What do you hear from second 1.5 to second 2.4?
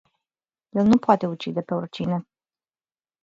pe oricine.